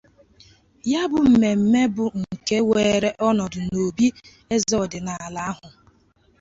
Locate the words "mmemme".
1.29-1.81